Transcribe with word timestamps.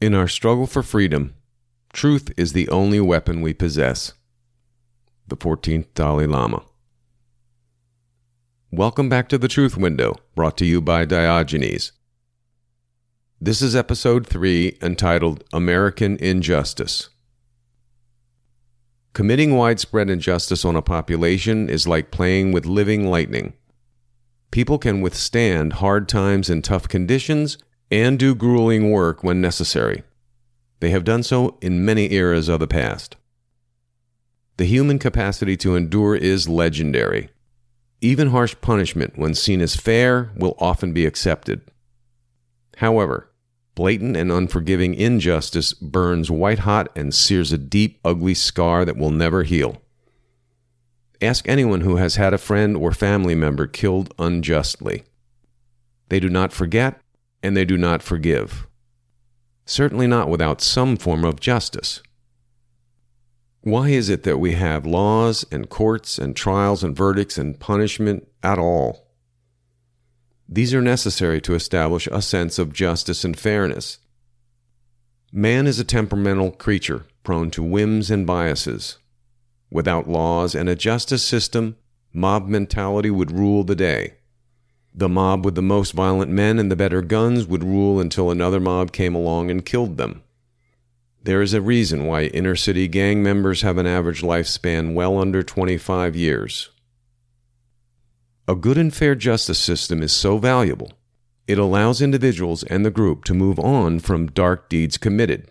In 0.00 0.14
our 0.14 0.28
struggle 0.28 0.66
for 0.66 0.82
freedom, 0.82 1.34
truth 1.92 2.32
is 2.38 2.54
the 2.54 2.70
only 2.70 3.00
weapon 3.00 3.42
we 3.42 3.52
possess. 3.52 4.14
The 5.28 5.36
14th 5.36 5.88
Dalai 5.92 6.24
Lama. 6.24 6.62
Welcome 8.72 9.10
back 9.10 9.28
to 9.28 9.36
the 9.36 9.46
Truth 9.46 9.76
Window, 9.76 10.14
brought 10.34 10.56
to 10.56 10.64
you 10.64 10.80
by 10.80 11.04
Diogenes. 11.04 11.92
This 13.42 13.60
is 13.60 13.76
episode 13.76 14.26
3 14.26 14.78
entitled 14.80 15.44
American 15.52 16.16
Injustice. 16.16 17.10
Committing 19.12 19.54
widespread 19.54 20.08
injustice 20.08 20.64
on 20.64 20.76
a 20.76 20.82
population 20.82 21.68
is 21.68 21.86
like 21.86 22.10
playing 22.10 22.52
with 22.52 22.64
living 22.64 23.10
lightning. 23.10 23.52
People 24.50 24.78
can 24.78 25.02
withstand 25.02 25.74
hard 25.74 26.08
times 26.08 26.48
and 26.48 26.64
tough 26.64 26.88
conditions 26.88 27.58
and 27.90 28.18
do 28.18 28.34
grueling 28.34 28.90
work 28.90 29.24
when 29.24 29.40
necessary. 29.40 30.02
They 30.80 30.90
have 30.90 31.04
done 31.04 31.22
so 31.22 31.58
in 31.60 31.84
many 31.84 32.12
eras 32.12 32.48
of 32.48 32.60
the 32.60 32.66
past. 32.66 33.16
The 34.56 34.64
human 34.64 34.98
capacity 34.98 35.56
to 35.58 35.74
endure 35.74 36.14
is 36.14 36.48
legendary. 36.48 37.30
Even 38.00 38.28
harsh 38.28 38.54
punishment, 38.60 39.18
when 39.18 39.34
seen 39.34 39.60
as 39.60 39.76
fair, 39.76 40.30
will 40.36 40.56
often 40.58 40.92
be 40.92 41.06
accepted. 41.06 41.62
However, 42.76 43.30
blatant 43.74 44.16
and 44.16 44.30
unforgiving 44.30 44.94
injustice 44.94 45.72
burns 45.74 46.30
white 46.30 46.60
hot 46.60 46.88
and 46.96 47.14
sears 47.14 47.52
a 47.52 47.58
deep, 47.58 47.98
ugly 48.04 48.34
scar 48.34 48.84
that 48.84 48.96
will 48.96 49.10
never 49.10 49.42
heal. 49.42 49.82
Ask 51.20 51.46
anyone 51.46 51.82
who 51.82 51.96
has 51.96 52.16
had 52.16 52.32
a 52.32 52.38
friend 52.38 52.76
or 52.76 52.92
family 52.92 53.34
member 53.34 53.66
killed 53.66 54.14
unjustly. 54.18 55.04
They 56.08 56.20
do 56.20 56.30
not 56.30 56.52
forget 56.52 57.00
and 57.42 57.56
they 57.56 57.64
do 57.64 57.76
not 57.76 58.02
forgive. 58.02 58.66
Certainly 59.64 60.08
not 60.08 60.28
without 60.28 60.60
some 60.60 60.96
form 60.96 61.24
of 61.24 61.40
justice. 61.40 62.02
Why 63.62 63.90
is 63.90 64.08
it 64.08 64.22
that 64.22 64.38
we 64.38 64.52
have 64.52 64.86
laws 64.86 65.44
and 65.52 65.68
courts 65.68 66.18
and 66.18 66.34
trials 66.34 66.82
and 66.82 66.96
verdicts 66.96 67.36
and 67.36 67.60
punishment 67.60 68.26
at 68.42 68.58
all? 68.58 69.10
These 70.48 70.74
are 70.74 70.82
necessary 70.82 71.40
to 71.42 71.54
establish 71.54 72.08
a 72.08 72.22
sense 72.22 72.58
of 72.58 72.72
justice 72.72 73.22
and 73.22 73.38
fairness. 73.38 73.98
Man 75.32 75.66
is 75.66 75.78
a 75.78 75.84
temperamental 75.84 76.50
creature 76.52 77.06
prone 77.22 77.50
to 77.52 77.62
whims 77.62 78.10
and 78.10 78.26
biases. 78.26 78.98
Without 79.70 80.08
laws 80.08 80.54
and 80.54 80.68
a 80.68 80.74
justice 80.74 81.22
system, 81.22 81.76
mob 82.12 82.48
mentality 82.48 83.10
would 83.10 83.30
rule 83.30 83.62
the 83.62 83.76
day. 83.76 84.14
The 84.94 85.08
mob 85.08 85.44
with 85.44 85.54
the 85.54 85.62
most 85.62 85.92
violent 85.92 86.30
men 86.30 86.58
and 86.58 86.70
the 86.70 86.76
better 86.76 87.02
guns 87.02 87.46
would 87.46 87.62
rule 87.62 88.00
until 88.00 88.30
another 88.30 88.60
mob 88.60 88.92
came 88.92 89.14
along 89.14 89.50
and 89.50 89.64
killed 89.64 89.96
them. 89.96 90.22
There 91.22 91.42
is 91.42 91.52
a 91.52 91.60
reason 91.60 92.06
why 92.06 92.24
inner 92.24 92.56
city 92.56 92.88
gang 92.88 93.22
members 93.22 93.62
have 93.62 93.78
an 93.78 93.86
average 93.86 94.22
lifespan 94.22 94.94
well 94.94 95.18
under 95.18 95.42
25 95.42 96.16
years. 96.16 96.70
A 98.48 98.54
good 98.56 98.78
and 98.78 98.92
fair 98.92 99.14
justice 99.14 99.58
system 99.58 100.02
is 100.02 100.12
so 100.12 100.38
valuable. 100.38 100.92
It 101.46 101.58
allows 101.58 102.00
individuals 102.00 102.64
and 102.64 102.84
the 102.84 102.90
group 102.90 103.24
to 103.24 103.34
move 103.34 103.58
on 103.58 104.00
from 104.00 104.28
dark 104.28 104.68
deeds 104.68 104.96
committed. 104.96 105.50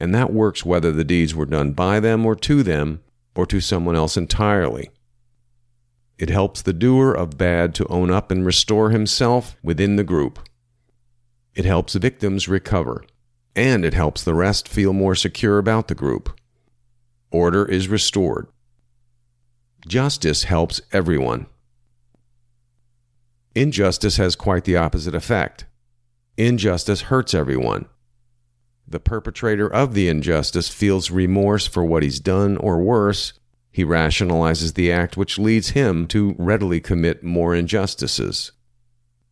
And 0.00 0.14
that 0.14 0.32
works 0.32 0.64
whether 0.64 0.90
the 0.90 1.04
deeds 1.04 1.34
were 1.34 1.46
done 1.46 1.72
by 1.72 2.00
them 2.00 2.24
or 2.24 2.34
to 2.36 2.62
them 2.62 3.02
or 3.36 3.46
to 3.46 3.60
someone 3.60 3.96
else 3.96 4.16
entirely. 4.16 4.90
It 6.18 6.28
helps 6.28 6.62
the 6.62 6.72
doer 6.72 7.12
of 7.12 7.36
bad 7.36 7.74
to 7.76 7.86
own 7.88 8.10
up 8.10 8.30
and 8.30 8.46
restore 8.46 8.90
himself 8.90 9.56
within 9.62 9.96
the 9.96 10.04
group. 10.04 10.38
It 11.54 11.64
helps 11.64 11.94
victims 11.94 12.48
recover, 12.48 13.04
and 13.56 13.84
it 13.84 13.94
helps 13.94 14.22
the 14.22 14.34
rest 14.34 14.68
feel 14.68 14.92
more 14.92 15.14
secure 15.14 15.58
about 15.58 15.88
the 15.88 15.94
group. 15.94 16.38
Order 17.30 17.64
is 17.64 17.88
restored. 17.88 18.46
Justice 19.86 20.44
helps 20.44 20.80
everyone. 20.92 21.46
Injustice 23.54 24.16
has 24.16 24.34
quite 24.34 24.64
the 24.64 24.76
opposite 24.76 25.14
effect. 25.14 25.66
Injustice 26.36 27.02
hurts 27.02 27.34
everyone. 27.34 27.86
The 28.86 29.00
perpetrator 29.00 29.72
of 29.72 29.94
the 29.94 30.08
injustice 30.08 30.68
feels 30.68 31.10
remorse 31.10 31.66
for 31.66 31.84
what 31.84 32.02
he's 32.02 32.20
done, 32.20 32.56
or 32.56 32.82
worse, 32.82 33.32
he 33.74 33.84
rationalizes 33.84 34.74
the 34.74 34.92
act, 34.92 35.16
which 35.16 35.36
leads 35.36 35.70
him 35.70 36.06
to 36.06 36.36
readily 36.38 36.78
commit 36.78 37.24
more 37.24 37.56
injustices. 37.56 38.52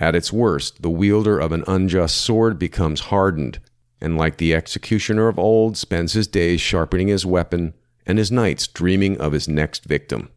At 0.00 0.16
its 0.16 0.32
worst, 0.32 0.82
the 0.82 0.90
wielder 0.90 1.38
of 1.38 1.52
an 1.52 1.62
unjust 1.68 2.16
sword 2.16 2.58
becomes 2.58 3.12
hardened, 3.12 3.60
and 4.00 4.18
like 4.18 4.38
the 4.38 4.52
executioner 4.52 5.28
of 5.28 5.38
old, 5.38 5.76
spends 5.76 6.14
his 6.14 6.26
days 6.26 6.60
sharpening 6.60 7.06
his 7.06 7.24
weapon 7.24 7.74
and 8.06 8.18
his 8.18 8.32
nights 8.32 8.66
dreaming 8.66 9.16
of 9.20 9.30
his 9.30 9.46
next 9.46 9.84
victim. 9.84 10.30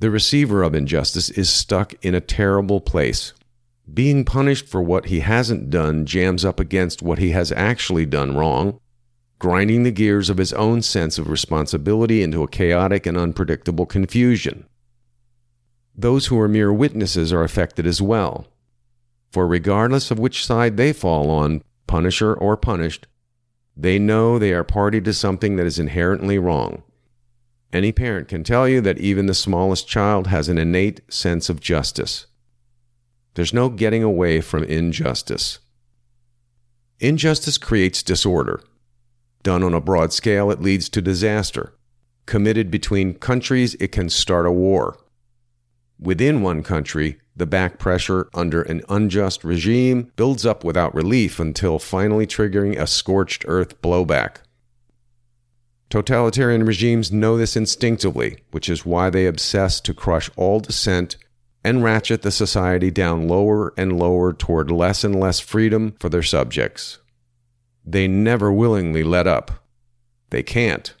The 0.00 0.10
receiver 0.10 0.64
of 0.64 0.74
injustice 0.74 1.30
is 1.30 1.48
stuck 1.48 1.94
in 2.04 2.16
a 2.16 2.20
terrible 2.20 2.80
place. 2.80 3.32
Being 3.92 4.24
punished 4.24 4.66
for 4.66 4.82
what 4.82 5.06
he 5.06 5.20
hasn't 5.20 5.70
done 5.70 6.04
jams 6.04 6.44
up 6.44 6.58
against 6.58 7.00
what 7.00 7.20
he 7.20 7.30
has 7.30 7.52
actually 7.52 8.06
done 8.06 8.36
wrong, 8.36 8.80
grinding 9.44 9.82
the 9.82 9.90
gears 9.90 10.30
of 10.30 10.38
his 10.38 10.54
own 10.54 10.80
sense 10.80 11.18
of 11.18 11.28
responsibility 11.28 12.22
into 12.22 12.42
a 12.42 12.48
chaotic 12.48 13.04
and 13.04 13.18
unpredictable 13.18 13.84
confusion. 13.84 14.64
Those 15.94 16.28
who 16.28 16.40
are 16.40 16.48
mere 16.48 16.72
witnesses 16.72 17.30
are 17.30 17.44
affected 17.44 17.86
as 17.86 18.00
well, 18.00 18.46
for 19.30 19.46
regardless 19.46 20.10
of 20.10 20.18
which 20.18 20.46
side 20.46 20.78
they 20.78 20.94
fall 20.94 21.28
on, 21.28 21.62
punisher 21.86 22.32
or 22.32 22.56
punished, 22.56 23.06
they 23.76 23.98
know 23.98 24.38
they 24.38 24.54
are 24.54 24.64
party 24.64 24.98
to 25.02 25.12
something 25.12 25.56
that 25.56 25.66
is 25.66 25.78
inherently 25.78 26.38
wrong. 26.38 26.82
Any 27.70 27.92
parent 27.92 28.28
can 28.28 28.44
tell 28.44 28.66
you 28.66 28.80
that 28.80 28.96
even 28.96 29.26
the 29.26 29.34
smallest 29.34 29.86
child 29.86 30.28
has 30.28 30.48
an 30.48 30.56
innate 30.56 31.02
sense 31.12 31.50
of 31.50 31.60
justice. 31.60 32.24
There's 33.34 33.52
no 33.52 33.68
getting 33.68 34.02
away 34.02 34.40
from 34.40 34.64
injustice. 34.64 35.58
Injustice 36.98 37.58
creates 37.58 38.02
disorder. 38.02 38.62
Done 39.44 39.62
on 39.62 39.74
a 39.74 39.80
broad 39.80 40.12
scale, 40.12 40.50
it 40.50 40.62
leads 40.62 40.88
to 40.88 41.02
disaster. 41.02 41.74
Committed 42.24 42.70
between 42.70 43.14
countries, 43.14 43.74
it 43.74 43.92
can 43.92 44.08
start 44.08 44.46
a 44.46 44.50
war. 44.50 44.98
Within 46.00 46.40
one 46.40 46.62
country, 46.62 47.20
the 47.36 47.46
back 47.46 47.78
pressure 47.78 48.28
under 48.32 48.62
an 48.62 48.82
unjust 48.88 49.44
regime 49.44 50.10
builds 50.16 50.46
up 50.46 50.64
without 50.64 50.94
relief 50.94 51.38
until 51.38 51.78
finally 51.78 52.26
triggering 52.26 52.80
a 52.80 52.86
scorched 52.86 53.44
earth 53.46 53.80
blowback. 53.82 54.38
Totalitarian 55.90 56.64
regimes 56.64 57.12
know 57.12 57.36
this 57.36 57.54
instinctively, 57.54 58.38
which 58.50 58.70
is 58.70 58.86
why 58.86 59.10
they 59.10 59.26
obsess 59.26 59.78
to 59.82 59.92
crush 59.92 60.30
all 60.36 60.58
dissent 60.58 61.18
and 61.62 61.84
ratchet 61.84 62.22
the 62.22 62.30
society 62.30 62.90
down 62.90 63.28
lower 63.28 63.74
and 63.76 63.98
lower 63.98 64.32
toward 64.32 64.70
less 64.70 65.04
and 65.04 65.20
less 65.20 65.38
freedom 65.38 65.94
for 66.00 66.08
their 66.08 66.22
subjects. 66.22 66.98
They 67.84 68.08
never 68.08 68.52
willingly 68.52 69.02
let 69.02 69.26
up. 69.26 69.64
They 70.30 70.42
can't. 70.42 70.94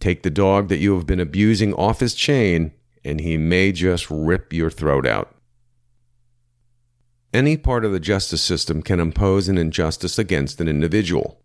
Take 0.00 0.22
the 0.22 0.30
dog 0.30 0.68
that 0.68 0.78
you 0.78 0.94
have 0.94 1.06
been 1.06 1.20
abusing 1.20 1.72
off 1.74 2.00
his 2.00 2.14
chain, 2.14 2.72
and 3.04 3.20
he 3.20 3.36
may 3.36 3.72
just 3.72 4.10
rip 4.10 4.52
your 4.52 4.70
throat 4.70 5.06
out. 5.06 5.34
Any 7.32 7.56
part 7.56 7.84
of 7.84 7.92
the 7.92 8.00
justice 8.00 8.42
system 8.42 8.82
can 8.82 9.00
impose 9.00 9.48
an 9.48 9.58
injustice 9.58 10.18
against 10.18 10.60
an 10.60 10.68
individual. 10.68 11.40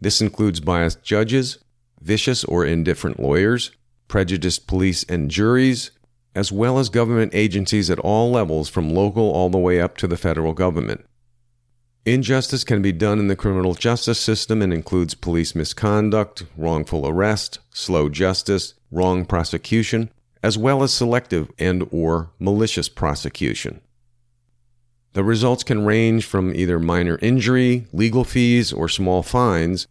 This 0.00 0.20
includes 0.20 0.60
biased 0.60 1.02
judges, 1.02 1.58
vicious 2.00 2.44
or 2.44 2.64
indifferent 2.64 3.18
lawyers, 3.18 3.72
prejudiced 4.08 4.66
police 4.66 5.04
and 5.04 5.30
juries, 5.30 5.90
as 6.34 6.52
well 6.52 6.78
as 6.78 6.90
government 6.90 7.34
agencies 7.34 7.90
at 7.90 7.98
all 7.98 8.30
levels 8.30 8.68
from 8.68 8.94
local 8.94 9.30
all 9.30 9.48
the 9.48 9.58
way 9.58 9.80
up 9.80 9.96
to 9.96 10.06
the 10.06 10.16
federal 10.16 10.52
government. 10.52 11.04
Injustice 12.06 12.62
can 12.62 12.82
be 12.82 12.92
done 12.92 13.18
in 13.18 13.26
the 13.26 13.34
criminal 13.34 13.74
justice 13.74 14.20
system 14.20 14.62
and 14.62 14.72
includes 14.72 15.14
police 15.14 15.56
misconduct, 15.56 16.44
wrongful 16.56 17.04
arrest, 17.04 17.58
slow 17.72 18.08
justice, 18.08 18.74
wrong 18.92 19.24
prosecution, 19.24 20.12
as 20.40 20.56
well 20.56 20.84
as 20.84 20.94
selective 20.94 21.50
and 21.58 21.84
or 21.90 22.30
malicious 22.38 22.88
prosecution. 22.88 23.80
The 25.14 25.24
results 25.24 25.64
can 25.64 25.84
range 25.84 26.24
from 26.24 26.54
either 26.54 26.78
minor 26.78 27.18
injury, 27.20 27.88
legal 27.92 28.22
fees, 28.22 28.72
or 28.72 28.88
small 28.88 29.24
fines, 29.24 29.88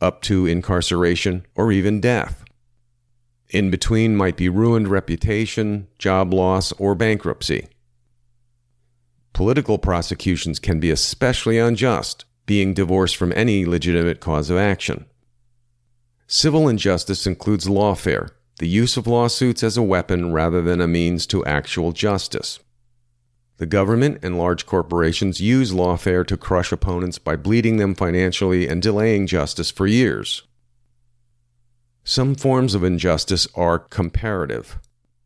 up 0.00 0.22
to 0.22 0.46
incarceration 0.46 1.44
or 1.56 1.72
even 1.72 2.00
death. 2.00 2.44
In 3.48 3.72
between 3.72 4.14
might 4.14 4.36
be 4.36 4.48
ruined 4.48 4.86
reputation, 4.86 5.88
job 5.98 6.32
loss, 6.32 6.70
or 6.72 6.94
bankruptcy. 6.94 7.66
Political 9.36 9.76
prosecutions 9.76 10.58
can 10.58 10.80
be 10.80 10.90
especially 10.90 11.58
unjust, 11.58 12.24
being 12.46 12.72
divorced 12.72 13.18
from 13.18 13.34
any 13.36 13.66
legitimate 13.66 14.18
cause 14.18 14.48
of 14.48 14.56
action. 14.56 15.04
Civil 16.26 16.70
injustice 16.70 17.26
includes 17.26 17.66
lawfare, 17.66 18.30
the 18.60 18.66
use 18.66 18.96
of 18.96 19.06
lawsuits 19.06 19.62
as 19.62 19.76
a 19.76 19.82
weapon 19.82 20.32
rather 20.32 20.62
than 20.62 20.80
a 20.80 20.88
means 20.88 21.26
to 21.26 21.44
actual 21.44 21.92
justice. 21.92 22.60
The 23.58 23.66
government 23.66 24.20
and 24.22 24.38
large 24.38 24.64
corporations 24.64 25.38
use 25.38 25.70
lawfare 25.70 26.26
to 26.28 26.38
crush 26.38 26.72
opponents 26.72 27.18
by 27.18 27.36
bleeding 27.36 27.76
them 27.76 27.94
financially 27.94 28.66
and 28.66 28.80
delaying 28.80 29.26
justice 29.26 29.70
for 29.70 29.86
years. 29.86 30.44
Some 32.04 32.36
forms 32.36 32.74
of 32.74 32.82
injustice 32.82 33.46
are 33.54 33.80
comparative. 33.80 34.78